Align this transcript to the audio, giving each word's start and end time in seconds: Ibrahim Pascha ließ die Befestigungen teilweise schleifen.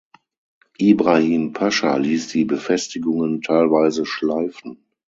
Ibrahim 0.79 1.53
Pascha 1.53 1.95
ließ 1.95 2.29
die 2.29 2.43
Befestigungen 2.45 3.43
teilweise 3.43 4.03
schleifen. 4.03 4.83